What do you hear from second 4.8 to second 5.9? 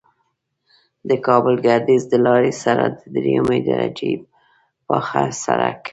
پاخه سرک